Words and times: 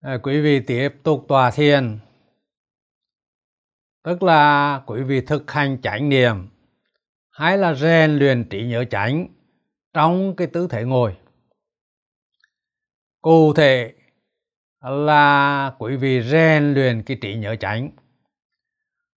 À, 0.00 0.18
quý 0.22 0.40
vị 0.40 0.60
tiếp 0.60 0.88
tục 1.02 1.24
tòa 1.28 1.50
thiền. 1.50 1.98
Tức 4.02 4.22
là 4.22 4.82
quý 4.86 5.02
vị 5.02 5.20
thực 5.20 5.50
hành 5.50 5.78
chánh 5.82 6.08
niệm 6.08 6.48
hay 7.30 7.58
là 7.58 7.74
rèn 7.74 8.18
luyện 8.18 8.48
trí 8.48 8.66
nhớ 8.66 8.84
chánh 8.90 9.28
trong 9.92 10.36
cái 10.36 10.46
tư 10.46 10.66
thế 10.70 10.84
ngồi. 10.84 11.16
Cụ 13.20 13.54
thể 13.54 13.94
là 14.80 15.74
quý 15.78 15.96
vị 15.96 16.22
rèn 16.22 16.74
luyện 16.74 17.02
cái 17.02 17.18
trí 17.20 17.34
nhớ 17.34 17.56
chánh 17.56 17.90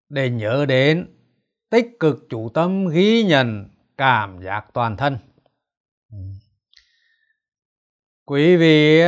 để 0.09 0.29
nhớ 0.29 0.65
đến 0.67 1.15
tích 1.69 1.87
cực 1.99 2.25
chủ 2.29 2.49
tâm 2.49 2.87
ghi 2.87 3.23
nhận 3.23 3.69
cảm 3.97 4.43
giác 4.43 4.65
toàn 4.73 4.97
thân. 4.97 5.17
Quý 8.25 8.55
vị 8.55 9.01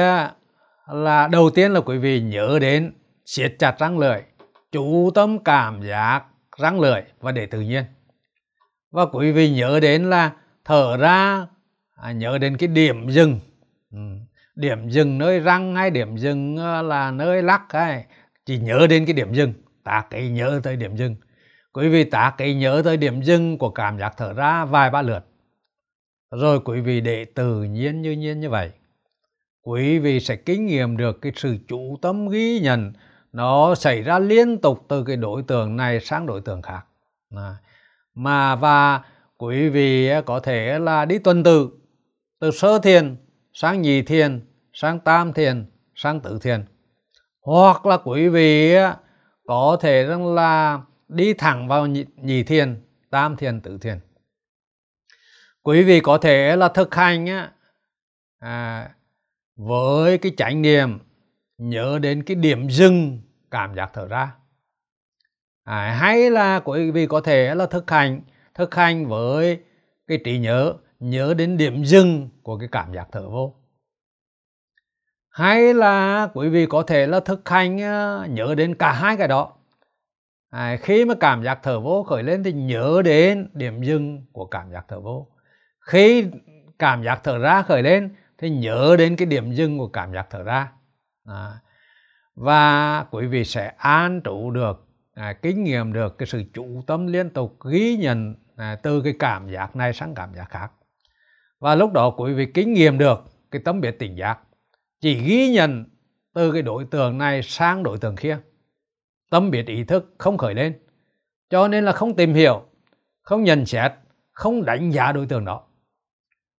là 0.87 1.27
đầu 1.27 1.49
tiên 1.49 1.71
là 1.71 1.79
quý 1.79 1.97
vị 1.97 2.21
nhớ 2.21 2.57
đến 2.61 2.93
siết 3.25 3.55
chặt 3.59 3.79
răng 3.79 3.99
lưỡi 3.99 4.21
chú 4.71 5.11
tâm 5.15 5.39
cảm 5.39 5.81
giác 5.81 6.23
răng 6.57 6.79
lưỡi 6.79 7.01
và 7.19 7.31
để 7.31 7.45
tự 7.45 7.61
nhiên. 7.61 7.83
Và 8.91 9.05
quý 9.05 9.31
vị 9.31 9.49
nhớ 9.49 9.79
đến 9.79 10.09
là 10.09 10.31
thở 10.65 10.97
ra 10.97 11.47
à, 11.95 12.11
nhớ 12.11 12.37
đến 12.37 12.57
cái 12.57 12.67
điểm 12.67 13.09
dừng. 13.09 13.39
Ừ. 13.91 13.99
điểm 14.55 14.89
dừng 14.89 15.17
nơi 15.17 15.39
răng 15.39 15.75
hay 15.75 15.89
điểm 15.89 16.17
dừng 16.17 16.57
ờ, 16.57 16.81
là 16.81 17.11
nơi 17.11 17.43
lắc 17.43 17.61
hay 17.69 18.05
chỉ 18.45 18.59
nhớ 18.59 18.87
đến 18.89 19.05
cái 19.05 19.13
điểm 19.13 19.33
dừng 19.33 19.53
ta 19.83 20.03
cái 20.09 20.29
nhớ 20.29 20.59
tới 20.63 20.75
điểm 20.75 20.95
dừng. 20.95 21.15
Quý 21.73 21.89
vị 21.89 22.03
ta 22.03 22.33
cái 22.37 22.55
nhớ 22.55 22.81
tới 22.85 22.97
điểm 22.97 23.21
dừng 23.21 23.57
của 23.57 23.69
cảm 23.69 23.99
giác 23.99 24.13
thở 24.17 24.33
ra 24.33 24.65
vài 24.65 24.89
ba 24.89 25.01
lượt. 25.01 25.25
Rồi 26.31 26.59
quý 26.65 26.81
vị 26.81 27.01
để 27.01 27.25
tự 27.25 27.63
nhiên 27.63 28.01
như 28.01 28.11
nhiên 28.11 28.39
như 28.39 28.49
vậy 28.49 28.71
quý 29.65 29.99
vị 29.99 30.19
sẽ 30.19 30.35
kinh 30.35 30.65
nghiệm 30.65 30.97
được 30.97 31.21
cái 31.21 31.31
sự 31.35 31.57
chủ 31.67 31.97
tâm 32.01 32.29
ghi 32.29 32.59
nhận 32.59 32.93
nó 33.31 33.75
xảy 33.75 34.01
ra 34.01 34.19
liên 34.19 34.57
tục 34.57 34.85
từ 34.87 35.03
cái 35.03 35.15
đối 35.15 35.43
tượng 35.43 35.77
này 35.77 35.99
sang 35.99 36.25
đối 36.25 36.41
tượng 36.41 36.61
khác. 36.61 36.85
Mà 38.13 38.55
và 38.55 39.01
quý 39.37 39.69
vị 39.69 40.09
có 40.25 40.39
thể 40.39 40.79
là 40.79 41.05
đi 41.05 41.19
tuần 41.19 41.43
tự 41.43 41.69
từ 42.39 42.51
sơ 42.51 42.79
thiền 42.79 43.15
sang 43.53 43.81
nhị 43.81 44.01
thiền 44.01 44.45
sang 44.73 44.99
tam 44.99 45.33
thiền 45.33 45.65
sang 45.95 46.19
tử 46.19 46.39
thiền. 46.41 46.65
Hoặc 47.41 47.85
là 47.85 47.97
quý 47.97 48.27
vị 48.27 48.75
có 49.45 49.77
thể 49.81 50.03
rằng 50.03 50.35
là 50.35 50.81
đi 51.07 51.33
thẳng 51.33 51.67
vào 51.67 51.87
nhị, 51.87 52.05
nhị 52.15 52.43
thiền 52.43 52.81
tam 53.09 53.35
thiền 53.35 53.61
tử 53.61 53.77
thiền. 53.77 53.99
Quý 55.63 55.83
vị 55.83 55.99
có 55.99 56.17
thể 56.17 56.55
là 56.55 56.67
thực 56.67 56.95
hành 56.95 57.27
à, 58.39 58.89
với 59.55 60.17
cái 60.17 60.31
chánh 60.37 60.61
niệm 60.61 60.99
nhớ 61.57 61.99
đến 62.01 62.23
cái 62.23 62.35
điểm 62.35 62.69
dừng 62.69 63.21
cảm 63.51 63.75
giác 63.75 63.89
thở 63.93 64.07
ra. 64.07 64.35
À, 65.63 65.97
hay 65.99 66.31
là 66.31 66.59
quý 66.59 66.91
vị 66.91 67.07
có 67.07 67.21
thể 67.21 67.55
là 67.55 67.65
thực 67.65 67.91
hành 67.91 68.21
thực 68.53 68.75
hành 68.75 69.07
với 69.07 69.59
cái 70.07 70.19
trí 70.25 70.39
nhớ 70.39 70.73
nhớ 70.99 71.33
đến 71.33 71.57
điểm 71.57 71.83
dừng 71.83 72.29
của 72.43 72.57
cái 72.57 72.67
cảm 72.71 72.93
giác 72.93 73.07
thở 73.11 73.29
vô. 73.29 73.55
Hay 75.29 75.73
là 75.73 76.27
quý 76.33 76.49
vị 76.49 76.65
có 76.65 76.83
thể 76.83 77.07
là 77.07 77.19
thực 77.19 77.49
hành 77.49 77.81
à, 77.81 78.25
nhớ 78.29 78.55
đến 78.55 78.75
cả 78.75 78.91
hai 78.91 79.17
cái 79.17 79.27
đó. 79.27 79.53
À, 80.49 80.77
khi 80.81 81.05
mà 81.05 81.13
cảm 81.19 81.43
giác 81.43 81.59
thở 81.63 81.79
vô 81.79 82.03
khởi 82.03 82.23
lên 82.23 82.43
thì 82.43 82.53
nhớ 82.53 83.01
đến 83.05 83.49
điểm 83.53 83.83
dừng 83.83 84.25
của 84.31 84.45
cảm 84.45 84.71
giác 84.71 84.85
thở 84.87 84.99
vô. 84.99 85.27
Khi 85.79 86.25
cảm 86.79 87.03
giác 87.03 87.19
thở 87.23 87.37
ra 87.37 87.61
khởi 87.61 87.83
lên 87.83 88.15
thì 88.37 88.49
nhớ 88.49 88.95
đến 88.99 89.15
cái 89.15 89.25
điểm 89.25 89.51
dừng 89.51 89.77
của 89.77 89.87
cảm 89.87 90.13
giác 90.13 90.27
thở 90.29 90.43
ra. 90.43 90.71
À, 91.25 91.59
và 92.35 93.03
quý 93.11 93.27
vị 93.27 93.45
sẽ 93.45 93.73
an 93.77 94.21
trụ 94.21 94.51
được 94.51 94.87
à, 95.13 95.33
kinh 95.33 95.63
nghiệm 95.63 95.93
được 95.93 96.17
cái 96.17 96.27
sự 96.27 96.43
chủ 96.53 96.83
tâm 96.87 97.07
liên 97.07 97.29
tục 97.29 97.57
ghi 97.71 97.97
nhận 97.97 98.35
à, 98.55 98.75
từ 98.83 99.01
cái 99.01 99.13
cảm 99.19 99.49
giác 99.49 99.75
này 99.75 99.93
sang 99.93 100.15
cảm 100.15 100.35
giác 100.35 100.49
khác. 100.49 100.71
Và 101.59 101.75
lúc 101.75 101.93
đó 101.93 102.09
quý 102.09 102.33
vị 102.33 102.45
kinh 102.45 102.73
nghiệm 102.73 102.97
được 102.97 103.23
cái 103.51 103.61
tâm 103.65 103.81
biệt 103.81 103.99
tỉnh 103.99 104.17
giác. 104.17 104.39
Chỉ 105.01 105.13
ghi 105.13 105.49
nhận 105.49 105.85
từ 106.33 106.51
cái 106.51 106.61
đối 106.61 106.85
tượng 106.85 107.17
này 107.17 107.41
sang 107.43 107.83
đối 107.83 107.97
tượng 107.97 108.15
kia. 108.15 108.39
Tâm 109.29 109.51
biệt 109.51 109.67
ý 109.67 109.83
thức 109.83 110.15
không 110.17 110.37
khởi 110.37 110.53
lên. 110.53 110.79
Cho 111.49 111.67
nên 111.67 111.85
là 111.85 111.91
không 111.91 112.15
tìm 112.15 112.33
hiểu 112.33 112.63
không 113.21 113.43
nhận 113.43 113.65
xét 113.65 113.91
không 114.31 114.65
đánh 114.65 114.91
giá 114.91 115.11
đối 115.11 115.25
tượng 115.25 115.45
đó. 115.45 115.63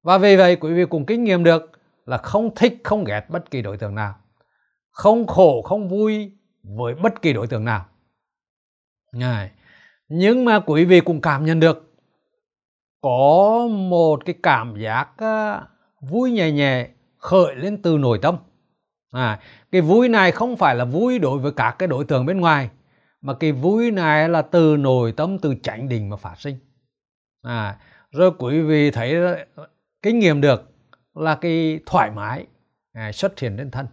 Và 0.03 0.19
vì 0.19 0.37
vậy 0.37 0.56
quý 0.56 0.73
vị 0.73 0.84
cũng 0.84 1.06
kinh 1.06 1.25
nghiệm 1.25 1.45
được 1.45 1.75
là 2.06 2.17
không 2.17 2.55
thích 2.55 2.81
không 2.84 3.05
ghét 3.05 3.27
bất 3.28 3.50
kỳ 3.50 3.62
đối 3.62 3.77
tượng 3.77 3.94
nào 3.94 4.15
không 4.91 5.27
khổ 5.27 5.62
không 5.62 5.89
vui 5.89 6.33
với 6.62 6.94
bất 6.94 7.22
kỳ 7.22 7.33
đối 7.33 7.47
tượng 7.47 7.65
nào 7.65 7.87
Ngài. 9.12 9.50
nhưng 10.09 10.44
mà 10.44 10.61
quý 10.61 10.84
vị 10.84 11.00
cũng 11.00 11.21
cảm 11.21 11.44
nhận 11.44 11.61
được 11.61 11.93
có 13.00 13.69
một 13.71 14.25
cái 14.25 14.34
cảm 14.43 14.77
giác 14.77 15.09
à, 15.17 15.62
vui 16.00 16.31
nhẹ 16.31 16.50
nhẹ 16.50 16.89
khởi 17.19 17.55
lên 17.55 17.83
từ 17.83 17.99
nội 17.99 18.19
tâm 18.23 18.37
à, 19.11 19.41
cái 19.73 19.81
vui 19.81 20.09
này 20.09 20.33
không 20.33 20.56
phải 20.56 20.75
là 20.75 20.84
vui 20.84 21.19
đối 21.19 21.38
với 21.38 21.53
các 21.53 21.77
cái 21.78 21.87
đối 21.87 22.05
tượng 22.05 22.27
bên 22.27 22.41
ngoài 22.41 22.71
mà 23.21 23.34
cái 23.34 23.53
vui 23.53 23.91
này 23.91 24.28
là 24.28 24.43
từ 24.43 24.77
nội 24.77 25.12
tâm 25.12 25.38
từ 25.38 25.55
chánh 25.62 25.88
định 25.88 26.11
mà 26.11 26.17
phát 26.17 26.41
sinh 26.41 26.56
à, 27.43 27.77
rồi 28.11 28.31
quý 28.38 28.61
vị 28.61 28.91
thấy 28.91 29.15
ờ, 29.15 29.44
ờ, 29.55 29.69
kinh 30.03 30.19
nghiệm 30.19 30.41
được 30.41 30.75
là 31.16 31.34
cái 31.34 31.81
thoải 31.87 32.10
mái 32.10 32.47
à, 32.93 33.12
xuất 33.12 33.38
hiện 33.41 33.56
trên 33.56 33.71
thân. 33.71 33.87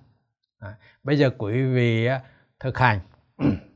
À, 0.59 0.75
bây 1.03 1.17
giờ 1.17 1.29
quý 1.37 1.63
vị 1.63 2.05
à, 2.05 2.21
thực 2.59 2.77
hành. 2.77 2.99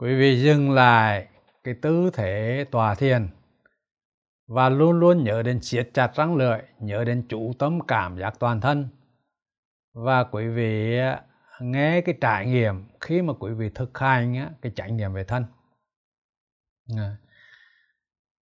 quý 0.00 0.14
vị 0.14 0.42
dừng 0.42 0.70
lại 0.70 1.26
cái 1.64 1.74
tư 1.74 2.10
thế 2.12 2.64
tòa 2.70 2.94
thiền 2.94 3.28
và 4.46 4.68
luôn 4.68 4.92
luôn 4.92 5.24
nhớ 5.24 5.42
đến 5.42 5.60
siết 5.60 5.90
chặt 5.94 6.14
răng 6.14 6.36
lưỡi, 6.36 6.58
nhớ 6.80 7.04
đến 7.04 7.26
chủ 7.28 7.52
tâm 7.58 7.80
cảm 7.80 8.18
giác 8.18 8.34
toàn 8.38 8.60
thân. 8.60 8.88
Và 9.94 10.24
quý 10.24 10.48
vị 10.48 10.98
à, 10.98 11.22
nghe 11.60 12.00
cái 12.00 12.14
trải 12.20 12.46
nghiệm, 12.46 12.84
khi 13.00 13.22
mà 13.22 13.32
quý 13.32 13.52
vị 13.52 13.70
thực 13.74 13.98
hành 13.98 14.54
cái 14.62 14.72
trải 14.76 14.90
nghiệm 14.90 15.12
về 15.12 15.24
thân. 15.24 15.44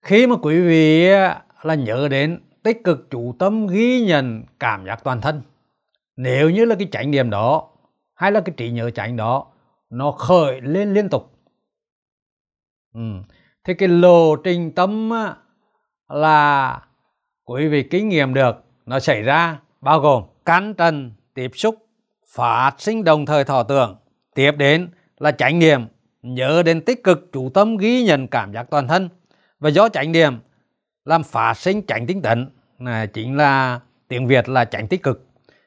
Khi 0.02 0.26
mà 0.26 0.36
quý 0.42 0.60
vị 0.60 1.08
à, 1.08 1.42
là 1.62 1.74
nhớ 1.74 2.08
đến 2.10 2.40
tích 2.62 2.84
cực 2.84 3.10
chủ 3.10 3.36
tâm 3.38 3.66
ghi 3.66 4.04
nhận 4.06 4.44
cảm 4.60 4.86
giác 4.86 5.04
toàn 5.04 5.20
thân, 5.20 5.42
nếu 6.16 6.50
như 6.50 6.64
là 6.64 6.74
cái 6.78 6.88
trải 6.92 7.06
nghiệm 7.06 7.30
đó 7.30 7.70
hay 8.14 8.32
là 8.32 8.40
cái 8.40 8.54
trí 8.56 8.70
nhớ 8.70 8.90
tránh 8.90 9.16
đó, 9.16 9.52
nó 9.90 10.12
khởi 10.12 10.60
lên 10.60 10.94
liên 10.94 11.08
tục 11.08 11.32
ừ. 12.96 13.02
thì 13.64 13.74
cái 13.74 13.88
lộ 13.88 14.36
trình 14.36 14.72
tâm 14.72 15.10
là 16.08 16.80
quý 17.44 17.68
vị 17.68 17.82
kinh 17.82 18.08
nghiệm 18.08 18.34
được. 18.34 18.64
Nó 18.86 19.00
xảy 19.00 19.22
ra 19.22 19.58
bao 19.80 20.00
gồm 20.00 20.22
cắn 20.44 20.74
trần 20.74 21.12
tiếp 21.34 21.50
xúc 21.54 21.86
phát 22.34 22.74
sinh 22.78 23.04
đồng 23.04 23.26
thời 23.26 23.44
thọ 23.44 23.62
tưởng. 23.62 23.96
Tiếp 24.34 24.52
đến 24.52 24.88
là 25.18 25.32
chánh 25.32 25.58
niệm 25.58 25.86
nhớ 26.22 26.62
đến 26.62 26.80
tích 26.80 27.04
cực 27.04 27.32
chủ 27.32 27.50
tâm 27.54 27.76
ghi 27.76 28.04
nhận 28.04 28.28
cảm 28.28 28.52
giác 28.52 28.66
toàn 28.70 28.88
thân. 28.88 29.08
Và 29.58 29.68
do 29.68 29.88
chánh 29.88 30.12
niệm 30.12 30.38
làm 31.04 31.22
phát 31.22 31.54
sinh 31.54 31.86
chánh 31.86 32.06
tinh 32.06 32.22
tấn 32.22 32.48
này 32.78 33.06
chính 33.06 33.36
là 33.36 33.80
tiếng 34.08 34.26
Việt 34.26 34.48
là 34.48 34.64
chánh 34.64 34.88
tích 34.88 35.02
cực. 35.02 35.26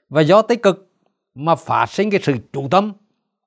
Và 0.09 0.21
do 0.21 0.41
tích 0.41 0.63
cực 0.63 0.91
mà 1.35 1.55
phát 1.55 1.89
sinh 1.89 2.09
cái 2.09 2.19
sự 2.23 2.35
chủ 2.53 2.67
tâm 2.71 2.93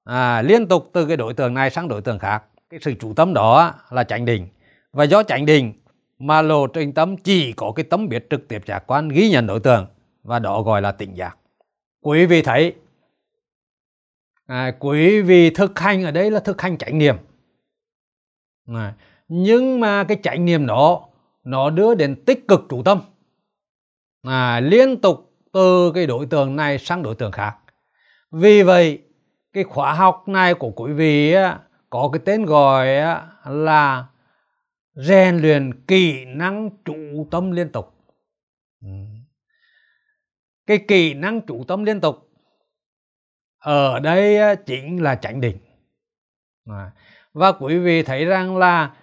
à, 0.04 0.42
liên 0.42 0.68
tục 0.68 0.90
từ 0.92 1.06
cái 1.06 1.16
đối 1.16 1.34
tượng 1.34 1.54
này 1.54 1.70
sang 1.70 1.88
đối 1.88 2.00
tượng 2.00 2.18
khác 2.18 2.42
cái 2.72 2.80
sự 2.82 2.94
chủ 3.00 3.14
tâm 3.14 3.34
đó 3.34 3.74
là 3.90 4.04
chánh 4.04 4.24
định 4.24 4.48
và 4.92 5.04
do 5.04 5.22
chánh 5.22 5.46
định 5.46 5.72
mà 6.18 6.42
lộ 6.42 6.66
trình 6.66 6.92
tâm 6.92 7.16
chỉ 7.16 7.52
có 7.52 7.72
cái 7.72 7.84
tấm 7.84 8.08
biết 8.08 8.26
trực 8.30 8.48
tiếp 8.48 8.62
giác 8.66 8.84
quan 8.86 9.08
ghi 9.08 9.30
nhận 9.30 9.46
đối 9.46 9.60
tượng 9.60 9.86
và 10.22 10.38
đó 10.38 10.62
gọi 10.62 10.82
là 10.82 10.92
tỉnh 10.92 11.14
giác. 11.14 11.36
Quý 12.00 12.26
vị 12.26 12.42
thấy 12.42 12.74
à, 14.46 14.72
quý 14.78 15.22
vị 15.22 15.50
thực 15.50 15.78
hành 15.78 16.04
ở 16.04 16.10
đây 16.10 16.30
là 16.30 16.40
thực 16.40 16.60
hành 16.60 16.78
chánh 16.78 16.98
niệm 16.98 17.16
à, 18.74 18.94
nhưng 19.28 19.80
mà 19.80 20.04
cái 20.04 20.18
chánh 20.22 20.44
niệm 20.44 20.66
đó 20.66 21.08
nó 21.44 21.70
đưa 21.70 21.94
đến 21.94 22.24
tích 22.24 22.48
cực 22.48 22.60
chủ 22.68 22.82
tâm. 22.82 23.00
À, 24.22 24.60
liên 24.60 25.00
tục 25.00 25.32
từ 25.52 25.92
cái 25.94 26.06
đối 26.06 26.26
tượng 26.26 26.56
này 26.56 26.78
sang 26.78 27.02
đối 27.02 27.14
tượng 27.14 27.32
khác. 27.32 27.56
Vì 28.30 28.62
vậy 28.62 28.98
cái 29.52 29.64
khóa 29.64 29.92
học 29.92 30.28
này 30.28 30.54
của 30.54 30.70
quý 30.70 30.92
vị 30.92 31.34
có 31.92 32.10
cái 32.12 32.20
tên 32.24 32.46
gọi 32.46 32.86
là 33.44 34.06
rèn 34.94 35.36
luyện 35.38 35.84
kỹ 35.86 36.24
năng 36.24 36.70
chủ 36.84 37.26
tâm 37.30 37.50
liên 37.50 37.72
tục. 37.72 37.94
Ừ. 38.80 38.88
Cái 40.66 40.84
kỹ 40.88 41.14
năng 41.14 41.40
chủ 41.40 41.64
tâm 41.68 41.84
liên 41.84 42.00
tục 42.00 42.30
ở 43.58 44.00
đây 44.00 44.56
chính 44.66 45.02
là 45.02 45.14
chánh 45.14 45.40
định. 45.40 45.58
Và 47.32 47.52
quý 47.52 47.78
vị 47.78 48.02
thấy 48.02 48.24
rằng 48.24 48.56
là 48.56 48.94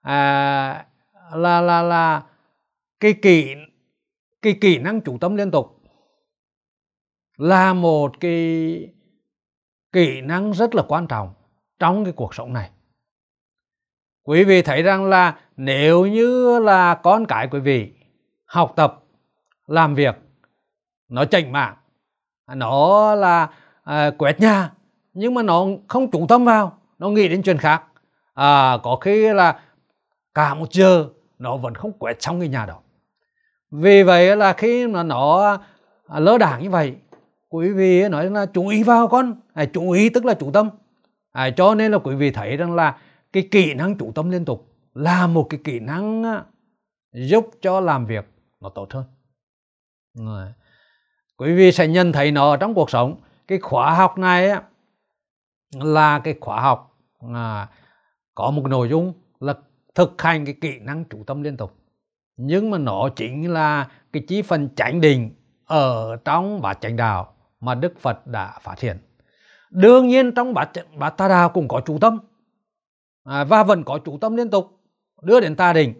à, 0.00 0.86
là 1.32 1.60
là 1.60 1.82
là 1.82 2.22
cái 3.00 3.14
kỹ 3.22 3.54
cái 4.42 4.58
kỹ 4.60 4.78
năng 4.78 5.00
chủ 5.00 5.18
tâm 5.18 5.36
liên 5.36 5.50
tục 5.50 5.82
là 7.36 7.74
một 7.74 8.12
cái 8.20 8.94
kỹ 9.92 10.20
năng 10.20 10.52
rất 10.52 10.74
là 10.74 10.82
quan 10.88 11.06
trọng 11.06 11.34
trong 11.78 12.04
cái 12.04 12.12
cuộc 12.12 12.34
sống 12.34 12.52
này. 12.52 12.70
Quý 14.22 14.44
vị 14.44 14.62
thấy 14.62 14.82
rằng 14.82 15.04
là 15.04 15.38
nếu 15.56 16.06
như 16.06 16.58
là 16.58 16.94
con 16.94 17.26
cái 17.26 17.48
quý 17.50 17.60
vị 17.60 17.92
học 18.44 18.72
tập 18.76 19.02
làm 19.66 19.94
việc 19.94 20.16
nó 21.08 21.24
chảnh 21.24 21.52
mạng 21.52 21.74
nó 22.54 23.14
là 23.14 23.48
à, 23.84 24.10
quét 24.18 24.40
nhà 24.40 24.72
nhưng 25.14 25.34
mà 25.34 25.42
nó 25.42 25.66
không 25.88 26.10
chủ 26.10 26.26
tâm 26.28 26.44
vào 26.44 26.78
nó 26.98 27.08
nghĩ 27.08 27.28
đến 27.28 27.42
chuyện 27.42 27.58
khác 27.58 27.82
à, 28.34 28.78
có 28.82 28.96
khi 28.96 29.32
là 29.32 29.60
cả 30.34 30.54
một 30.54 30.72
giờ 30.72 31.08
nó 31.38 31.56
vẫn 31.56 31.74
không 31.74 31.92
quét 31.92 32.22
xong 32.22 32.40
cái 32.40 32.48
nhà 32.48 32.66
đó. 32.66 32.80
Vì 33.70 34.02
vậy 34.02 34.36
là 34.36 34.52
khi 34.52 34.86
mà 34.86 35.02
nó 35.02 35.58
à, 36.08 36.20
lỡ 36.20 36.38
đảng 36.38 36.62
như 36.62 36.70
vậy 36.70 36.96
quý 37.48 37.72
vị 37.72 38.08
nói 38.08 38.30
là 38.30 38.46
chú 38.46 38.68
ý 38.68 38.82
vào 38.82 39.08
con 39.08 39.40
à, 39.54 39.64
chú 39.64 39.90
ý 39.90 40.08
tức 40.08 40.24
là 40.24 40.34
chủ 40.34 40.50
tâm 40.50 40.70
à, 41.36 41.50
cho 41.50 41.74
nên 41.74 41.92
là 41.92 41.98
quý 41.98 42.14
vị 42.14 42.30
thấy 42.30 42.56
rằng 42.56 42.74
là 42.74 42.96
cái 43.32 43.48
kỹ 43.50 43.74
năng 43.74 43.98
chủ 43.98 44.12
tâm 44.12 44.30
liên 44.30 44.44
tục 44.44 44.72
là 44.94 45.26
một 45.26 45.46
cái 45.50 45.60
kỹ 45.64 45.80
năng 45.80 46.24
giúp 47.12 47.46
cho 47.62 47.80
làm 47.80 48.06
việc 48.06 48.24
nó 48.60 48.68
tốt 48.68 48.92
hơn 48.92 49.04
Rồi. 50.14 50.46
quý 51.36 51.54
vị 51.54 51.72
sẽ 51.72 51.88
nhận 51.88 52.12
thấy 52.12 52.30
nó 52.30 52.56
trong 52.56 52.74
cuộc 52.74 52.90
sống 52.90 53.20
cái 53.48 53.58
khóa 53.58 53.94
học 53.94 54.18
này 54.18 54.50
á, 54.50 54.62
là 55.72 56.18
cái 56.18 56.34
khóa 56.40 56.60
học 56.60 56.98
à, 57.34 57.68
có 58.34 58.50
một 58.50 58.66
nội 58.66 58.88
dung 58.88 59.12
là 59.40 59.54
thực 59.94 60.22
hành 60.22 60.44
cái 60.44 60.54
kỹ 60.60 60.78
năng 60.78 61.04
chủ 61.04 61.24
tâm 61.26 61.42
liên 61.42 61.56
tục 61.56 61.74
nhưng 62.36 62.70
mà 62.70 62.78
nó 62.78 63.08
chính 63.16 63.52
là 63.52 63.88
cái 64.12 64.22
chi 64.28 64.42
phần 64.42 64.68
chánh 64.76 65.00
định 65.00 65.30
ở 65.64 66.16
trong 66.24 66.62
bát 66.62 66.78
chánh 66.80 66.96
đạo 66.96 67.34
mà 67.60 67.74
Đức 67.74 67.98
Phật 67.98 68.26
đã 68.26 68.58
phát 68.62 68.80
hiện. 68.80 68.98
Đương 69.76 70.08
nhiên 70.08 70.34
trong 70.34 70.54
bát, 70.54 70.70
bát 70.98 71.10
tà 71.10 71.28
đạo 71.28 71.48
cũng 71.48 71.68
có 71.68 71.80
chủ 71.80 71.98
tâm 71.98 72.18
à, 73.24 73.44
và 73.44 73.62
vẫn 73.62 73.84
có 73.84 73.98
chủ 74.04 74.18
tâm 74.18 74.36
liên 74.36 74.50
tục 74.50 74.80
đưa 75.22 75.40
đến 75.40 75.56
tà 75.56 75.72
định. 75.72 75.94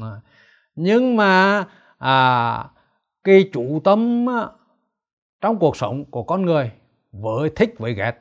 À, 0.00 0.20
nhưng 0.74 1.16
mà 1.16 1.64
à, 1.98 2.68
cái 3.24 3.50
chủ 3.52 3.80
tâm 3.84 4.28
à, 4.30 4.48
trong 5.40 5.58
cuộc 5.58 5.76
sống 5.76 6.04
của 6.04 6.22
con 6.22 6.42
người 6.42 6.72
với 7.12 7.50
thích 7.56 7.74
với 7.78 7.94
ghét 7.94 8.12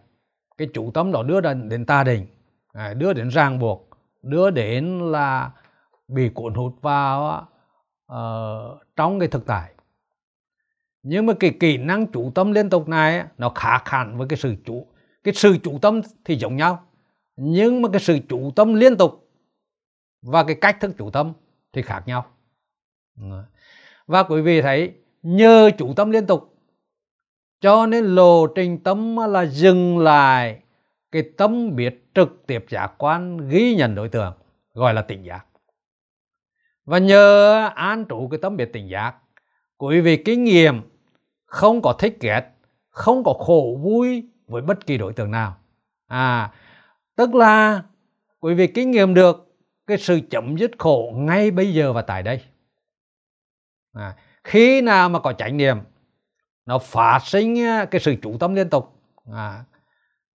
cái 0.57 0.67
chủ 0.73 0.91
tâm 0.93 1.11
đó 1.11 1.23
đưa 1.23 1.41
đến, 1.41 1.69
đến 1.69 1.85
tà 1.85 2.03
định 2.03 2.25
à, 2.73 2.93
đưa 2.93 3.13
đến 3.13 3.29
ràng 3.29 3.59
buộc 3.59 3.89
đưa 4.21 4.49
đến 4.49 5.11
là 5.11 5.51
bị 6.07 6.29
cuốn 6.29 6.53
hút 6.53 6.75
vào 6.81 7.47
uh, 8.13 8.81
trong 8.95 9.19
cái 9.19 9.27
thực 9.27 9.45
tại 9.45 9.72
nhưng 11.03 11.25
mà 11.25 11.33
cái 11.39 11.53
kỹ 11.59 11.77
năng 11.77 12.07
chủ 12.07 12.31
tâm 12.35 12.51
liên 12.51 12.69
tục 12.69 12.87
này, 12.87 13.25
nó 13.37 13.49
khác 13.49 13.81
hẳn 13.85 14.17
với 14.17 14.27
cái 14.27 14.37
sự 14.37 14.55
chủ 14.65 14.87
cái 15.23 15.33
sự 15.33 15.57
chủ 15.63 15.79
tâm 15.81 16.01
thì 16.25 16.35
giống 16.35 16.55
nhau, 16.55 16.83
nhưng 17.35 17.81
mà 17.81 17.89
cái 17.89 18.01
sự 18.01 18.19
chủ 18.29 18.51
tâm 18.55 18.73
liên 18.73 18.97
tục 18.97 19.29
và 20.21 20.43
cái 20.43 20.55
cách 20.61 20.77
thức 20.79 20.91
chủ 20.97 21.09
tâm 21.09 21.33
thì 21.73 21.81
khác 21.81 22.03
nhau. 22.05 22.25
Và 24.07 24.23
quý 24.23 24.41
vị 24.41 24.61
thấy, 24.61 24.93
nhờ 25.21 25.71
chủ 25.77 25.93
tâm 25.93 26.11
liên 26.11 26.25
tục, 26.25 26.55
cho 27.61 27.85
nên 27.85 28.05
lộ 28.05 28.47
trình 28.47 28.83
tâm 28.83 29.17
là 29.29 29.45
dừng 29.45 29.97
lại 29.97 30.59
cái 31.11 31.23
tâm 31.37 31.75
biết 31.75 32.05
trực 32.15 32.47
tiếp 32.47 32.65
giác 32.69 32.91
quan, 32.97 33.49
ghi 33.49 33.75
nhận 33.75 33.95
đối 33.95 34.09
tượng, 34.09 34.33
gọi 34.73 34.93
là 34.93 35.01
tỉnh 35.01 35.23
giác. 35.23 35.45
Và 36.85 36.97
nhờ 36.97 37.69
an 37.75 38.05
trụ 38.05 38.27
cái 38.31 38.39
tâm 38.41 38.57
biệt 38.57 38.73
tỉnh 38.73 38.89
giác, 38.89 39.15
quý 39.77 40.01
vị 40.01 40.17
kinh 40.17 40.43
nghiệm 40.43 40.81
không 41.53 41.81
có 41.81 41.93
thích 41.93 42.17
ghét 42.19 42.49
không 42.89 43.23
có 43.23 43.33
khổ 43.33 43.77
vui 43.81 44.27
với 44.47 44.61
bất 44.61 44.85
kỳ 44.85 44.97
đối 44.97 45.13
tượng 45.13 45.31
nào. 45.31 45.55
À 46.07 46.51
tức 47.15 47.35
là 47.35 47.81
quý 48.39 48.53
vị 48.53 48.67
kinh 48.67 48.91
nghiệm 48.91 49.13
được 49.13 49.55
cái 49.87 49.97
sự 49.97 50.19
chấm 50.29 50.57
dứt 50.57 50.71
khổ 50.77 51.13
ngay 51.15 51.51
bây 51.51 51.73
giờ 51.73 51.93
và 51.93 52.01
tại 52.01 52.23
đây. 52.23 52.41
À, 53.93 54.15
khi 54.43 54.81
nào 54.81 55.09
mà 55.09 55.19
có 55.19 55.33
chánh 55.33 55.57
niệm 55.57 55.77
nó 56.65 56.77
phát 56.77 57.19
sinh 57.23 57.63
à, 57.63 57.85
cái 57.85 58.01
sự 58.01 58.15
chủ 58.21 58.37
tâm 58.39 58.55
liên 58.55 58.69
tục 58.69 58.99
à, 59.33 59.63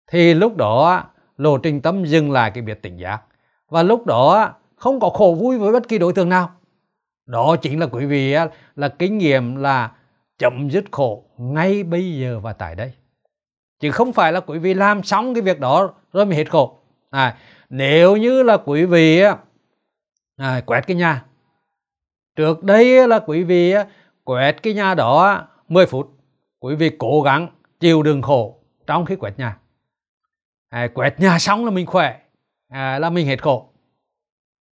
thì 0.06 0.34
lúc 0.34 0.56
đó 0.56 1.04
lộ 1.36 1.58
trình 1.58 1.80
tâm 1.80 2.04
dừng 2.04 2.30
lại 2.32 2.50
cái 2.50 2.62
biệt 2.62 2.82
tỉnh 2.82 2.96
giác. 2.96 3.22
Và 3.68 3.82
lúc 3.82 4.06
đó 4.06 4.54
không 4.76 5.00
có 5.00 5.10
khổ 5.10 5.36
vui 5.40 5.58
với 5.58 5.72
bất 5.72 5.88
kỳ 5.88 5.98
đối 5.98 6.12
tượng 6.12 6.28
nào. 6.28 6.50
Đó 7.26 7.56
chính 7.62 7.80
là 7.80 7.86
quý 7.86 8.06
vị 8.06 8.32
à, 8.32 8.48
là 8.76 8.88
kinh 8.88 9.18
nghiệm 9.18 9.56
là 9.56 9.90
chấm 10.38 10.70
dứt 10.70 10.84
khổ 10.92 11.24
ngay 11.38 11.82
bây 11.82 12.18
giờ 12.18 12.40
và 12.40 12.52
tại 12.52 12.74
đây. 12.74 12.92
Chứ 13.80 13.90
không 13.90 14.12
phải 14.12 14.32
là 14.32 14.40
quý 14.40 14.58
vị 14.58 14.74
làm 14.74 15.02
xong 15.02 15.34
cái 15.34 15.42
việc 15.42 15.60
đó 15.60 15.94
rồi 16.12 16.26
mới 16.26 16.36
hết 16.36 16.50
khổ. 16.50 16.78
À, 17.10 17.36
nếu 17.68 18.16
như 18.16 18.42
là 18.42 18.56
quý 18.56 18.84
vị 18.84 19.22
à, 20.36 20.60
quét 20.66 20.86
cái 20.86 20.96
nhà 20.96 21.24
trước 22.36 22.62
đây 22.62 23.08
là 23.08 23.18
quý 23.18 23.42
vị 23.42 23.74
quét 24.24 24.62
cái 24.62 24.74
nhà 24.74 24.94
đó 24.94 25.46
10 25.68 25.86
phút 25.86 26.14
quý 26.60 26.74
vị 26.74 26.90
cố 26.98 27.22
gắng 27.22 27.48
chịu 27.80 28.02
đựng 28.02 28.22
khổ 28.22 28.58
trong 28.86 29.04
khi 29.04 29.16
quét 29.16 29.38
nhà. 29.38 29.56
À, 30.68 30.88
quét 30.94 31.20
nhà 31.20 31.38
xong 31.38 31.64
là 31.64 31.70
mình 31.70 31.86
khỏe 31.86 32.20
à, 32.68 32.98
là 32.98 33.10
mình 33.10 33.26
hết 33.26 33.42
khổ. 33.42 33.68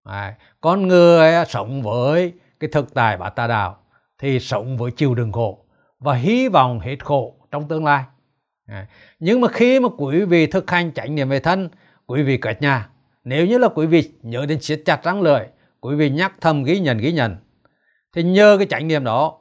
À, 0.04 0.34
con 0.60 0.88
người 0.88 1.44
sống 1.48 1.82
với 1.82 2.32
cái 2.60 2.70
thực 2.72 2.94
tại 2.94 3.16
bà 3.16 3.30
ta 3.30 3.46
đạo 3.46 3.78
thì 4.18 4.40
sống 4.40 4.76
với 4.76 4.90
chịu 4.90 5.14
đựng 5.14 5.32
khổ 5.32 5.64
và 5.98 6.14
hy 6.14 6.48
vọng 6.48 6.80
hết 6.80 7.04
khổ 7.04 7.34
trong 7.50 7.68
tương 7.68 7.84
lai. 7.84 8.04
À, 8.66 8.86
nhưng 9.18 9.40
mà 9.40 9.48
khi 9.48 9.80
mà 9.80 9.88
quý 9.98 10.24
vị 10.24 10.46
thực 10.46 10.70
hành 10.70 10.92
chánh 10.94 11.14
niệm 11.14 11.28
về 11.28 11.40
thân 11.40 11.68
quý 12.06 12.22
vị 12.22 12.36
quét 12.36 12.62
nhà 12.62 12.88
nếu 13.24 13.46
như 13.46 13.58
là 13.58 13.68
quý 13.68 13.86
vị 13.86 14.10
nhớ 14.22 14.46
đến 14.46 14.60
siết 14.60 14.82
chặt 14.84 15.04
răng 15.04 15.22
lợi 15.22 15.46
quý 15.80 15.94
vị 15.94 16.10
nhắc 16.10 16.32
thầm 16.40 16.64
ghi 16.64 16.80
nhận 16.80 16.98
ghi 16.98 17.12
nhận 17.12 17.36
thì 18.12 18.22
nhờ 18.22 18.56
cái 18.58 18.66
chánh 18.66 18.88
niệm 18.88 19.04
đó 19.04 19.38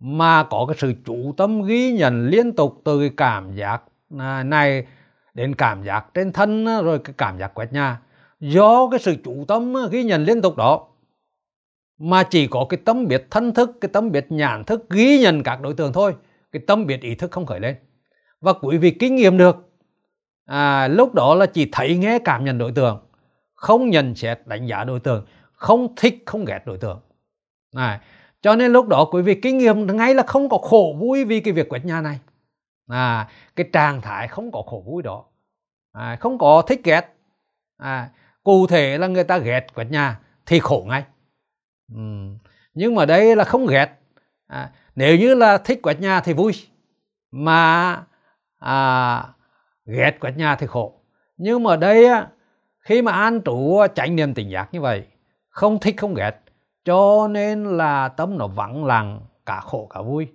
mà 0.00 0.42
có 0.42 0.64
cái 0.68 0.76
sự 0.78 0.94
chủ 1.04 1.34
tâm 1.36 1.62
ghi 1.62 1.92
nhận 1.92 2.26
liên 2.26 2.52
tục 2.52 2.80
từ 2.84 3.00
cái 3.00 3.10
cảm 3.16 3.54
giác 3.54 3.82
à, 4.18 4.42
này 4.42 4.86
đến 5.34 5.54
cảm 5.54 5.84
giác 5.84 6.14
trên 6.14 6.32
thân 6.32 6.64
rồi 6.64 6.98
cái 6.98 7.14
cảm 7.18 7.38
giác 7.38 7.54
quét 7.54 7.72
nhà. 7.72 8.00
Do 8.40 8.88
cái 8.90 9.00
sự 9.00 9.16
chủ 9.24 9.44
tâm 9.48 9.74
ghi 9.90 10.04
nhận 10.04 10.24
liên 10.24 10.42
tục 10.42 10.56
đó 10.56 10.88
mà 12.00 12.22
chỉ 12.22 12.46
có 12.46 12.66
cái 12.68 12.80
tâm 12.84 13.08
biết 13.08 13.26
thân 13.30 13.54
thức 13.54 13.70
cái 13.80 13.88
tâm 13.92 14.12
biết 14.12 14.26
nhãn 14.32 14.64
thức 14.64 14.90
ghi 14.90 15.18
nhận 15.18 15.42
các 15.42 15.60
đối 15.60 15.74
tượng 15.74 15.92
thôi. 15.92 16.14
Cái 16.52 16.62
tâm 16.66 16.86
biết 16.86 17.00
ý 17.00 17.14
thức 17.14 17.30
không 17.30 17.46
khởi 17.46 17.60
lên. 17.60 17.76
Và 18.40 18.52
quý 18.52 18.78
vị 18.78 18.90
kinh 18.90 19.16
nghiệm 19.16 19.36
được 19.36 19.56
à, 20.46 20.88
lúc 20.88 21.14
đó 21.14 21.34
là 21.34 21.46
chỉ 21.46 21.68
thấy 21.72 21.96
nghe 21.96 22.18
cảm 22.18 22.44
nhận 22.44 22.58
đối 22.58 22.72
tượng 22.72 23.00
không 23.54 23.90
nhận 23.90 24.14
xét 24.14 24.46
đánh 24.46 24.66
giá 24.66 24.84
đối 24.84 25.00
tượng 25.00 25.26
không 25.52 25.94
thích 25.96 26.22
không 26.26 26.44
ghét 26.44 26.60
đối 26.66 26.78
tượng. 26.78 27.00
À, 27.76 28.00
cho 28.42 28.56
nên 28.56 28.72
lúc 28.72 28.88
đó 28.88 29.04
quý 29.12 29.22
vị 29.22 29.34
kinh 29.34 29.58
nghiệm 29.58 29.96
ngay 29.96 30.14
là 30.14 30.22
không 30.22 30.48
có 30.48 30.58
khổ 30.58 30.96
vui 31.00 31.24
vì 31.24 31.40
cái 31.40 31.52
việc 31.52 31.68
quét 31.68 31.84
nhà 31.84 32.00
này. 32.00 32.18
À, 32.86 33.28
cái 33.56 33.66
trạng 33.72 34.00
thái 34.00 34.28
không 34.28 34.52
có 34.52 34.62
khổ 34.66 34.84
vui 34.86 35.02
đó. 35.02 35.24
À, 35.92 36.16
không 36.20 36.38
có 36.38 36.62
thích 36.62 36.80
ghét. 36.84 37.16
À, 37.76 38.10
cụ 38.42 38.66
thể 38.66 38.98
là 38.98 39.06
người 39.06 39.24
ta 39.24 39.38
ghét 39.38 39.66
quét 39.74 39.90
nhà 39.90 40.18
thì 40.46 40.58
khổ 40.60 40.84
ngay 40.88 41.04
ừ. 41.94 42.00
nhưng 42.74 42.94
mà 42.94 43.04
đây 43.04 43.36
là 43.36 43.44
không 43.44 43.66
ghét. 43.66 43.88
À, 44.46 44.70
nếu 44.94 45.16
như 45.16 45.34
là 45.34 45.58
thích 45.58 45.80
quét 45.82 46.00
nhà 46.00 46.20
thì 46.20 46.32
vui 46.32 46.52
mà 47.30 47.96
à, 48.58 49.24
ghét 49.86 50.20
quét 50.20 50.36
nhà 50.36 50.56
thì 50.56 50.66
khổ. 50.66 51.00
Nhưng 51.36 51.62
mà 51.62 51.76
đây 51.76 52.06
á, 52.06 52.26
khi 52.80 53.02
mà 53.02 53.12
an 53.12 53.40
trụ 53.40 53.86
trải 53.94 54.10
niệm 54.10 54.34
tỉnh 54.34 54.50
giác 54.50 54.68
như 54.72 54.80
vậy 54.80 55.06
không 55.48 55.78
thích 55.80 55.94
không 55.98 56.14
ghét 56.14 56.40
cho 56.84 57.28
nên 57.28 57.64
là 57.64 58.08
tâm 58.08 58.38
nó 58.38 58.46
vắng 58.46 58.84
lặng 58.84 59.20
cả 59.46 59.60
khổ 59.60 59.86
cả 59.90 60.02
vui. 60.02 60.26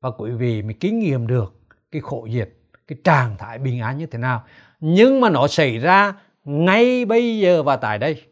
Và 0.00 0.10
quý 0.10 0.30
vị 0.30 0.62
mới 0.62 0.74
kinh 0.74 0.98
nghiệm 0.98 1.26
được 1.26 1.54
cái 1.90 2.02
khổ 2.02 2.26
diệt 2.30 2.50
cái 2.86 2.98
trạng 3.04 3.36
thái 3.38 3.58
bình 3.58 3.80
an 3.80 3.98
như 3.98 4.06
thế 4.06 4.18
nào. 4.18 4.44
Nhưng 4.80 5.20
mà 5.20 5.30
nó 5.30 5.46
xảy 5.46 5.78
ra 5.78 6.14
ngay 6.44 7.04
bây 7.04 7.38
giờ 7.38 7.62
và 7.62 7.76
tại 7.76 7.98
đây. 7.98 8.22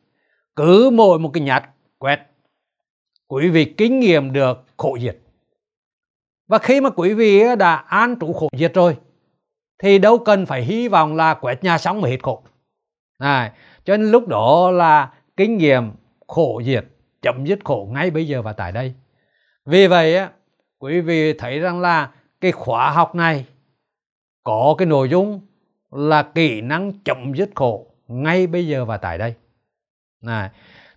Cứ 0.56 0.90
mỗi 0.92 1.18
một 1.18 1.30
cái 1.34 1.42
nhát 1.42 1.64
quét 1.98 2.31
quý 3.32 3.48
vị 3.48 3.64
kinh 3.64 4.00
nghiệm 4.00 4.32
được 4.32 4.64
khổ 4.76 4.98
diệt. 5.00 5.18
Và 6.48 6.58
khi 6.58 6.80
mà 6.80 6.90
quý 6.90 7.14
vị 7.14 7.42
đã 7.58 7.74
an 7.74 8.16
trụ 8.20 8.32
khổ 8.32 8.48
diệt 8.58 8.74
rồi 8.74 8.96
thì 9.82 9.98
đâu 9.98 10.18
cần 10.18 10.46
phải 10.46 10.62
hy 10.62 10.88
vọng 10.88 11.16
là 11.16 11.34
quét 11.34 11.64
nhà 11.64 11.78
xong 11.78 12.00
mà 12.00 12.08
hết 12.08 12.22
khổ. 12.22 12.42
À, 13.18 13.52
cho 13.84 13.96
nên 13.96 14.10
lúc 14.10 14.28
đó 14.28 14.70
là 14.70 15.12
kinh 15.36 15.58
nghiệm 15.58 15.90
khổ 16.26 16.62
diệt 16.64 16.84
chấm 17.22 17.46
dứt 17.46 17.58
khổ 17.64 17.88
ngay 17.92 18.10
bây 18.10 18.26
giờ 18.26 18.42
và 18.42 18.52
tại 18.52 18.72
đây. 18.72 18.94
Vì 19.66 19.86
vậy 19.86 20.16
á 20.16 20.30
quý 20.78 21.00
vị 21.00 21.32
thấy 21.32 21.58
rằng 21.58 21.80
là 21.80 22.10
cái 22.40 22.52
khóa 22.52 22.90
học 22.90 23.14
này 23.14 23.46
có 24.44 24.74
cái 24.78 24.86
nội 24.86 25.08
dung 25.08 25.40
là 25.90 26.22
kỹ 26.22 26.60
năng 26.60 26.92
chấm 27.04 27.34
dứt 27.34 27.50
khổ 27.54 27.86
ngay 28.08 28.46
bây 28.46 28.66
giờ 28.66 28.84
và 28.84 28.96
tại 28.96 29.18
đây. 29.18 29.34
Này 30.22 30.50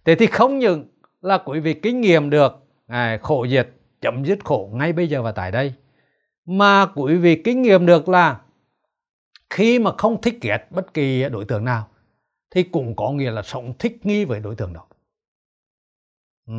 thế 0.05 0.15
thì 0.15 0.27
không 0.27 0.59
những 0.59 0.85
là 1.25 1.37
quý 1.37 1.59
vị 1.59 1.73
kinh 1.73 2.01
nghiệm 2.01 2.29
được. 2.29 2.65
À, 2.87 3.19
khổ 3.21 3.47
diệt 3.47 3.69
chấm 4.01 4.25
dứt 4.25 4.39
khổ 4.43 4.69
ngay 4.73 4.93
bây 4.93 5.07
giờ 5.07 5.21
và 5.21 5.31
tại 5.31 5.51
đây. 5.51 5.73
Mà 6.45 6.85
quý 6.95 7.15
vị 7.15 7.41
kinh 7.43 7.61
nghiệm 7.61 7.85
được 7.85 8.09
là 8.09 8.41
khi 9.49 9.79
mà 9.79 9.91
không 9.97 10.21
thích 10.21 10.37
ghét 10.41 10.67
bất 10.69 10.93
kỳ 10.93 11.29
đối 11.29 11.45
tượng 11.45 11.65
nào 11.65 11.87
thì 12.51 12.63
cũng 12.63 12.95
có 12.95 13.11
nghĩa 13.11 13.31
là 13.31 13.41
sống 13.41 13.73
thích 13.79 14.05
nghi 14.05 14.25
với 14.25 14.39
đối 14.39 14.55
tượng 14.55 14.73
đó. 14.73 14.85
Ừ. 16.47 16.53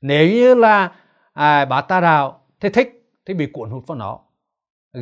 nếu 0.00 0.28
như 0.28 0.54
là 0.54 0.92
à, 1.32 1.64
bà 1.64 1.80
ta 1.80 2.00
đạo 2.00 2.46
thì 2.60 2.68
thích 2.68 3.02
thì 3.26 3.34
bị 3.34 3.46
cuốn 3.52 3.70
hút 3.70 3.86
vào 3.86 3.98
nó. 3.98 4.18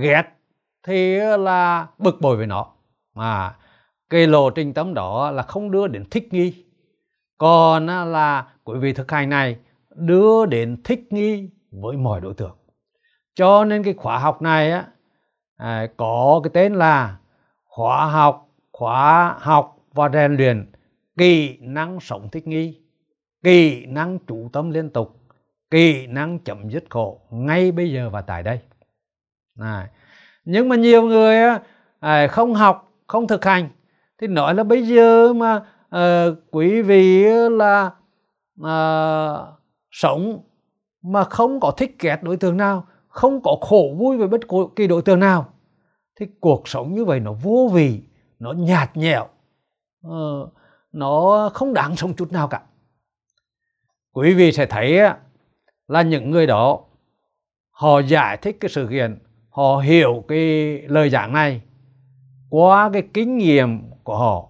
Ghét 0.03 0.23
thì 0.83 1.17
là 1.39 1.87
bực 1.99 2.21
bội 2.21 2.37
với 2.37 2.47
nó. 2.47 2.67
Mà 3.15 3.57
cái 4.11 4.27
lộ 4.27 4.51
trình 4.51 4.75
tâm 4.75 4.95
đó 4.95 5.31
là 5.31 5.43
không 5.43 5.71
đưa 5.71 5.87
đến 5.87 6.05
thích 6.11 6.33
nghi. 6.33 6.65
Còn 7.39 7.87
là 7.87 8.53
quý 8.73 8.79
vị 8.79 8.93
thực 8.93 9.11
hành 9.11 9.29
này 9.29 9.57
đưa 9.95 10.47
đến 10.47 10.83
thích 10.85 11.07
nghi 11.11 11.51
với 11.71 11.97
mọi 11.97 12.21
đối 12.21 12.35
tượng. 12.35 12.57
Cho 13.35 13.65
nên 13.65 13.83
cái 13.83 13.95
khóa 13.95 14.19
học 14.19 14.43
này 14.43 14.71
á 14.71 14.87
à, 15.57 15.87
có 15.97 16.41
cái 16.45 16.51
tên 16.55 16.75
là 16.75 17.17
khóa 17.65 18.07
học 18.07 18.49
khóa 18.73 19.37
học 19.39 19.77
và 19.93 20.09
rèn 20.09 20.37
luyện 20.37 20.73
kỹ 21.19 21.59
năng 21.61 22.01
sống 22.01 22.29
thích 22.33 22.47
nghi 22.47 22.81
kỹ 23.43 23.87
năng 23.87 24.19
chủ 24.19 24.51
tâm 24.53 24.71
liên 24.71 24.91
tục 24.91 25.21
kỹ 25.71 26.07
năng 26.07 26.39
chấm 26.39 26.71
dứt 26.71 26.85
khổ 26.91 27.21
ngay 27.31 27.73
bây 27.73 27.93
giờ 27.93 28.11
và 28.11 28.21
tại 28.21 28.43
đây. 28.43 28.61
Này 29.59 29.87
nhưng 30.45 30.69
mà 30.69 30.77
nhiều 30.77 31.03
người 31.03 31.37
à, 32.01 32.27
không 32.27 32.55
học 32.55 32.93
không 33.07 33.27
thực 33.27 33.45
hành. 33.45 33.69
Thì 34.21 34.27
nói 34.27 34.55
là 34.55 34.65
bây 34.65 34.87
giờ 34.87 35.33
mà 35.33 35.63
à, 35.91 36.27
quý 36.51 36.83
vị 36.83 37.25
là 37.51 37.91
à, 38.65 38.83
sống 39.91 40.43
mà 41.03 41.25
không 41.25 41.61
có 41.61 41.71
thích 41.71 41.97
ghét 41.99 42.23
đối 42.23 42.37
tượng 42.37 42.57
nào 42.57 42.87
không 43.09 43.41
có 43.43 43.57
khổ 43.61 43.95
vui 43.99 44.17
với 44.17 44.29
bất 44.29 44.41
kỳ 44.77 44.87
đối 44.87 45.03
tượng 45.03 45.21
nào 45.21 45.49
thì 46.21 46.27
cuộc 46.41 46.69
sống 46.69 46.95
như 46.95 47.05
vậy 47.05 47.21
nó 47.21 47.33
vô 47.33 47.71
vị 47.73 48.01
nó 48.39 48.53
nhạt 48.53 48.97
nhẽo. 48.97 49.27
Ờ, 50.03 50.49
nó 50.93 51.51
không 51.55 51.75
đáng 51.75 51.97
sống 51.97 52.15
chút 52.15 52.33
nào 52.33 52.49
cả. 52.49 52.63
Quý 54.13 54.35
vị 54.35 54.53
sẽ 54.53 54.67
thấy 54.67 55.01
là 55.89 56.03
những 56.03 56.31
người 56.31 56.47
đó 56.47 56.81
họ 57.71 57.99
giải 57.99 58.37
thích 58.37 58.57
cái 58.61 58.69
sự 58.69 58.87
kiện 58.91 59.19
họ 59.51 59.77
hiểu 59.77 60.25
cái 60.29 60.39
lời 60.83 61.11
giảng 61.11 61.33
này 61.33 61.63
qua 62.51 62.91
cái 62.93 63.03
kinh 63.15 63.39
nghiệm 63.39 63.91
của 64.05 64.19
họ. 64.19 64.49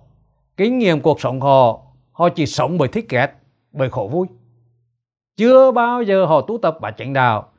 Kinh 0.57 0.79
nghiệm 0.79 1.01
cuộc 1.01 1.21
sống 1.21 1.41
của 1.41 1.47
họ 1.47 1.83
họ 2.13 2.29
chỉ 2.29 2.47
sống 2.47 2.79
bởi 2.79 2.89
thích 2.89 3.07
ghét 3.09 3.40
bởi 3.73 3.91
khổ 3.91 4.09
vui. 4.13 4.27
Chưa 5.37 5.71
bao 5.71 6.03
giờ 6.03 6.25
họ 6.25 6.41
tu 6.41 6.59
tập 6.59 6.79
bát 6.81 6.95
chánh 6.99 7.13
đạo 7.13 7.53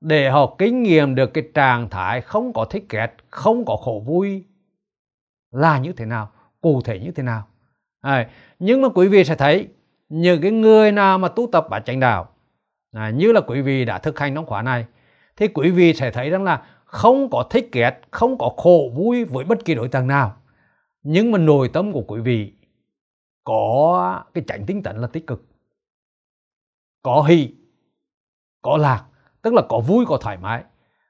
để 0.00 0.30
họ 0.30 0.54
kinh 0.58 0.82
nghiệm 0.82 1.14
được 1.14 1.34
cái 1.34 1.44
trạng 1.54 1.88
thái 1.90 2.20
không 2.20 2.52
có 2.52 2.64
thích 2.64 2.84
ghét 2.90 3.16
không 3.30 3.64
có 3.64 3.76
khổ 3.76 4.02
vui 4.06 4.44
là 5.50 5.78
như 5.78 5.92
thế 5.92 6.04
nào 6.04 6.30
cụ 6.60 6.80
thể 6.84 6.98
như 6.98 7.10
thế 7.10 7.22
nào. 7.22 7.46
À, 8.00 8.28
nhưng 8.58 8.82
mà 8.82 8.88
quý 8.88 9.08
vị 9.08 9.24
sẽ 9.24 9.34
thấy 9.34 9.68
những 10.08 10.42
cái 10.42 10.50
người 10.50 10.92
nào 10.92 11.18
mà 11.18 11.28
tu 11.28 11.48
tập 11.52 11.66
bát 11.70 11.82
chánh 11.86 12.00
đạo 12.00 12.28
à, 12.92 13.10
như 13.10 13.32
là 13.32 13.40
quý 13.40 13.60
vị 13.60 13.84
đã 13.84 13.98
thực 13.98 14.18
hành 14.18 14.34
trong 14.34 14.46
khóa 14.46 14.62
này 14.62 14.86
thì 15.36 15.48
quý 15.48 15.70
vị 15.70 15.94
sẽ 15.94 16.10
thấy 16.10 16.30
rằng 16.30 16.44
là 16.44 16.62
không 16.84 17.30
có 17.30 17.46
thích 17.50 17.68
ghét 17.72 18.00
không 18.10 18.38
có 18.38 18.50
khổ 18.56 18.90
vui 18.94 19.24
với 19.24 19.44
bất 19.44 19.64
kỳ 19.64 19.74
đối 19.74 19.88
tượng 19.88 20.06
nào. 20.06 20.36
Nhưng 21.02 21.32
mà 21.32 21.38
nội 21.38 21.70
tâm 21.72 21.92
của 21.92 22.02
quý 22.02 22.20
vị 22.20 22.52
có 23.44 24.22
cái 24.34 24.44
chánh 24.46 24.66
tinh 24.66 24.82
tấn 24.82 24.96
là 24.96 25.06
tích 25.06 25.26
cực 25.26 25.44
có 27.02 27.22
hỷ 27.22 27.50
có 28.62 28.76
lạc 28.76 29.04
tức 29.42 29.54
là 29.54 29.62
có 29.68 29.80
vui 29.80 30.06
có 30.06 30.18
thoải 30.20 30.36
mái. 30.36 30.62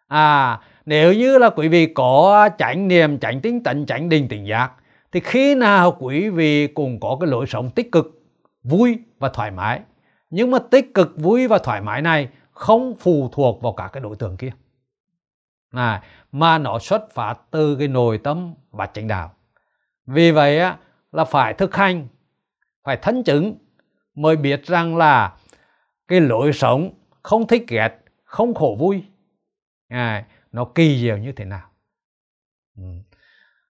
À 0.09 0.61
nếu 0.87 1.13
như 1.13 1.39
là 1.39 1.51
quý 1.51 1.69
vị 1.69 1.87
có 1.87 2.49
chánh 2.59 2.89
niệm 2.89 3.19
chánh 3.19 3.41
tinh 3.41 3.63
tấn 3.63 3.87
chánh 3.87 4.09
định 4.09 4.29
tỉnh 4.29 4.47
giác 4.47 4.73
thì 5.13 5.21
khi 5.21 5.55
nào 5.55 5.97
quý 5.99 6.29
vị 6.29 6.67
cũng 6.67 7.01
có 7.01 7.17
cái 7.21 7.31
lối 7.31 7.47
sống 7.47 7.71
tích 7.71 7.93
cực 7.93 8.23
vui 8.63 8.99
và 9.19 9.29
thoải 9.29 9.51
mái. 9.51 9.81
Nhưng 10.31 10.51
mà 10.51 10.59
tích 10.59 10.95
cực 10.95 11.13
vui 11.17 11.47
và 11.47 11.59
thoải 11.59 11.81
mái 11.81 12.03
này 12.03 12.29
không 12.53 12.95
phụ 13.01 13.29
thuộc 13.33 13.63
vào 13.63 13.73
cả 13.73 13.89
cái 13.93 14.01
đối 14.01 14.17
tượng 14.17 14.37
kia. 14.37 14.51
À, 15.71 16.03
mà 16.33 16.59
nó 16.59 16.79
xuất 16.79 17.15
phát 17.15 17.41
từ 17.51 17.77
cái 17.77 17.89
nội 17.89 18.19
tâm 18.19 18.55
và 18.71 18.87
chánh 18.87 19.09
đạo. 19.09 19.33
Vì 20.07 20.31
vậy 20.31 20.61
á, 20.61 20.77
là 21.13 21.25
phải 21.25 21.55
thực 21.55 21.77
hành 21.77 22.09
phải 22.85 22.97
thân 22.97 23.25
chứng 23.25 23.55
mới 24.15 24.37
biết 24.37 24.67
rằng 24.67 24.97
là 24.97 25.33
cái 26.09 26.21
lối 26.21 26.53
sống 26.53 26.91
không 27.23 27.47
thích 27.47 27.65
ghét 27.69 27.99
không 28.25 28.55
khổ 28.55 28.77
vui. 28.79 29.05
À, 29.89 30.27
nó 30.53 30.65
kỳ 30.65 30.99
diệu 31.01 31.17
như 31.17 31.33
thế 31.33 31.45
nào? 31.45 31.71
Ừ. 32.77 32.83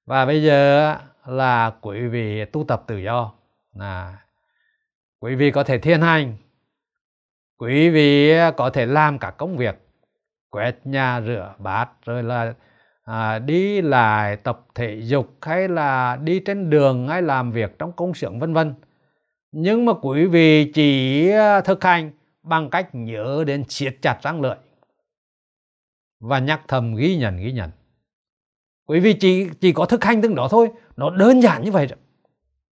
Và 0.06 0.26
bây 0.26 0.42
giờ 0.42 0.96
là 1.26 1.70
quý 1.80 2.06
vị 2.06 2.44
tu 2.44 2.64
tập 2.64 2.82
tự 2.86 2.96
do. 2.96 3.32
À, 3.78 4.24
quý 5.20 5.34
vị 5.34 5.50
có 5.50 5.64
thể 5.64 5.78
thiên 5.78 6.00
hành. 6.00 6.36
Quý 7.58 7.90
vị 7.90 8.32
có 8.56 8.70
thể 8.70 8.86
làm 8.86 9.18
các 9.18 9.30
công 9.30 9.56
việc. 9.56 9.78
Quét 10.50 10.80
nhà 10.84 11.20
rửa 11.20 11.54
bát 11.58 11.88
rồi 12.04 12.22
là 12.22 12.54
à, 13.04 13.38
đi 13.38 13.80
lại 13.80 14.36
tập 14.36 14.60
thể 14.74 15.00
dục 15.02 15.36
hay 15.42 15.68
là 15.68 16.16
đi 16.16 16.40
trên 16.40 16.70
đường 16.70 17.08
hay 17.08 17.22
làm 17.22 17.52
việc 17.52 17.78
trong 17.78 17.92
công 17.92 18.14
xưởng 18.14 18.38
vân 18.38 18.54
vân. 18.54 18.74
Nhưng 19.52 19.84
mà 19.84 19.92
quý 20.02 20.26
vị 20.26 20.72
chỉ 20.72 21.30
à, 21.30 21.60
thực 21.60 21.84
hành 21.84 22.10
bằng 22.48 22.70
cách 22.70 22.88
nhớ 22.92 23.44
đến 23.46 23.64
siết 23.68 23.96
chặt 24.02 24.18
răng 24.22 24.40
lợi. 24.40 24.56
Và 26.20 26.38
nhắc 26.38 26.60
thầm 26.68 26.94
ghi 26.94 27.16
nhận 27.16 27.36
ghi 27.36 27.52
nhận. 27.52 27.70
Quý 28.86 29.00
vị 29.00 29.12
chỉ 29.12 29.48
chỉ 29.60 29.72
có 29.72 29.86
thực 29.86 30.04
hành 30.04 30.22
từng 30.22 30.34
đó 30.34 30.48
thôi 30.50 30.68
nó 30.96 31.10
đơn 31.10 31.42
giản 31.42 31.64
như 31.64 31.72
vậy 31.72 31.86
rồi. 31.86 31.98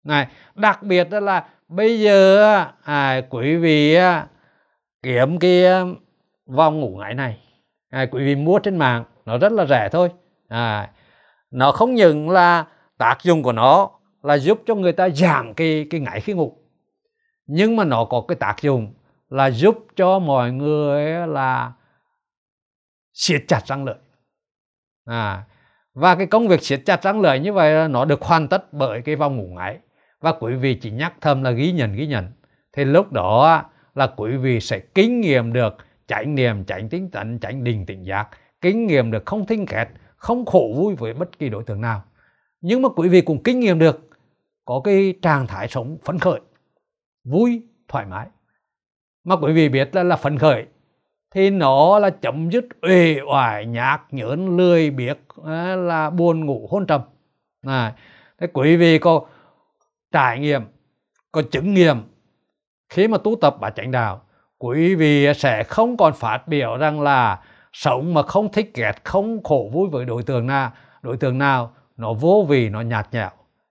Này 0.03 0.27
đặc 0.55 0.83
biệt 0.83 1.07
là 1.11 1.47
bây 1.67 1.99
giờ 1.99 2.45
à, 2.83 3.21
quý 3.29 3.55
vị 3.55 3.95
à, 3.95 4.27
kiếm 5.01 5.39
cái 5.39 5.65
à, 5.65 5.83
vòng 6.45 6.79
ngủ 6.79 6.97
ngáy 6.97 7.13
này. 7.13 7.37
À, 7.89 8.05
quý 8.11 8.25
vị 8.25 8.35
mua 8.35 8.59
trên 8.59 8.77
mạng 8.77 9.03
nó 9.25 9.37
rất 9.37 9.51
là 9.51 9.65
rẻ 9.65 9.89
thôi. 9.91 10.09
À, 10.47 10.91
nó 11.51 11.71
không 11.71 11.93
những 11.95 12.29
là 12.29 12.65
tác 12.97 13.17
dụng 13.23 13.43
của 13.43 13.51
nó 13.51 13.89
là 14.23 14.37
giúp 14.37 14.61
cho 14.65 14.75
người 14.75 14.93
ta 14.93 15.09
giảm 15.09 15.53
cái 15.53 15.87
cái 15.89 15.99
ngáy 15.99 16.21
khi 16.21 16.33
ngủ 16.33 16.57
nhưng 17.47 17.75
mà 17.75 17.83
nó 17.83 18.05
có 18.05 18.23
cái 18.27 18.35
tác 18.35 18.61
dụng 18.61 18.93
là 19.35 19.51
giúp 19.51 19.87
cho 19.95 20.19
mọi 20.19 20.51
người 20.51 21.27
là 21.27 21.73
siết 23.13 23.43
chặt 23.47 23.61
răng 23.65 23.85
lợi. 23.85 23.97
À 25.05 25.43
và 25.93 26.15
cái 26.15 26.27
công 26.27 26.47
việc 26.47 26.63
siết 26.63 26.81
chặt 26.85 27.03
răng 27.03 27.21
lợi 27.21 27.39
như 27.39 27.53
vậy 27.53 27.89
nó 27.89 28.05
được 28.05 28.21
hoàn 28.21 28.47
tất 28.47 28.73
bởi 28.73 29.01
cái 29.01 29.15
vòng 29.15 29.37
ngủ 29.37 29.55
ngáy. 29.55 29.79
Và 30.19 30.33
quý 30.39 30.55
vị 30.55 30.75
chỉ 30.75 30.91
nhắc 30.91 31.13
thầm 31.21 31.43
là 31.43 31.51
ghi 31.51 31.71
nhận 31.71 31.93
ghi 31.93 32.07
nhận. 32.07 32.31
Thì 32.73 32.85
lúc 32.85 33.11
đó 33.11 33.63
là 33.95 34.07
quý 34.17 34.37
vị 34.37 34.59
sẽ 34.59 34.79
kinh 34.79 35.21
nghiệm 35.21 35.53
được 35.53 35.77
chánh 36.07 36.35
niệm, 36.35 36.65
chánh 36.65 36.89
tính 36.89 37.09
tấn, 37.11 37.39
chánh 37.39 37.63
định, 37.63 37.85
tỉnh 37.85 38.03
giác. 38.03 38.29
Kinh 38.61 38.87
nghiệm 38.87 39.11
được 39.11 39.25
không 39.25 39.45
thinh 39.45 39.65
kẹt 39.65 39.87
không 40.17 40.45
khổ 40.45 40.73
vui 40.75 40.95
với 40.95 41.13
bất 41.13 41.39
kỳ 41.39 41.49
đối 41.49 41.63
tượng 41.63 41.81
nào. 41.81 42.03
Nhưng 42.61 42.81
mà 42.81 42.89
quý 42.89 43.09
vị 43.09 43.21
cũng 43.21 43.43
kinh 43.43 43.59
nghiệm 43.59 43.79
được 43.79 44.09
có 44.65 44.81
cái 44.83 45.13
trạng 45.21 45.47
thái 45.47 45.67
sống 45.67 45.97
phấn 46.03 46.19
khởi, 46.19 46.39
vui, 47.23 47.61
thoải 47.87 48.05
mái 48.05 48.27
mà 49.25 49.35
quý 49.35 49.53
vị 49.53 49.69
biết 49.69 49.95
là 49.95 50.03
là 50.03 50.15
phấn 50.15 50.37
khởi. 50.37 50.65
Thì 51.31 51.49
nó 51.49 51.99
là 51.99 52.09
chấm 52.09 52.49
dứt 52.49 52.65
uể 52.81 53.21
oải 53.21 53.65
nhạt 53.65 54.01
nhớn 54.11 54.57
lười 54.57 54.91
biếc 54.91 55.17
là 55.77 56.09
buồn 56.09 56.45
ngủ 56.45 56.67
hôn 56.71 56.85
trầm. 56.85 57.01
À, 57.67 57.93
thế 58.39 58.47
quý 58.53 58.75
vị 58.75 58.99
có 58.99 59.21
trải 60.11 60.39
nghiệm 60.39 60.61
có 61.31 61.41
chứng 61.51 61.73
nghiệm 61.73 61.97
khi 62.89 63.07
mà 63.07 63.17
tu 63.17 63.35
tập 63.41 63.55
bát 63.59 63.73
chánh 63.75 63.91
đạo 63.91 64.21
quý 64.57 64.95
vị 64.95 65.33
sẽ 65.33 65.63
không 65.63 65.97
còn 65.97 66.13
phát 66.13 66.47
biểu 66.47 66.77
rằng 66.77 67.01
là 67.01 67.41
sống 67.73 68.13
mà 68.13 68.23
không 68.23 68.51
thích 68.51 68.71
ghét 68.73 68.93
không 69.03 69.43
khổ 69.43 69.69
vui 69.73 69.89
với 69.89 70.05
đối 70.05 70.23
tượng 70.23 70.47
nào 70.47 70.71
đối 71.01 71.17
tượng 71.17 71.37
nào 71.37 71.73
nó 71.97 72.13
vô 72.13 72.45
vì 72.49 72.69
nó 72.69 72.81
nhạt 72.81 73.07
nhẽo. 73.13 73.29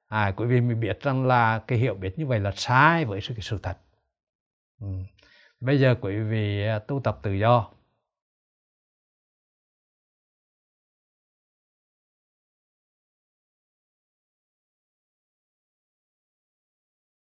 À, 0.08 0.32
quý 0.36 0.46
vị 0.46 0.60
mới 0.60 0.74
biết 0.74 1.02
rằng 1.02 1.26
là 1.26 1.58
cái 1.66 1.78
hiểu 1.78 1.94
biết 1.94 2.18
như 2.18 2.26
vậy 2.26 2.40
là 2.40 2.52
sai 2.56 3.04
với 3.04 3.20
sự, 3.20 3.34
cái 3.34 3.42
sự 3.42 3.58
thật. 3.62 3.78
Ừ 4.80 4.86
bây 5.64 5.80
giờ 5.80 5.94
quý 6.00 6.16
vị 6.16 6.62
à, 6.66 6.78
tu 6.78 7.00
tập 7.00 7.18
tự 7.22 7.32
do. 7.32 7.73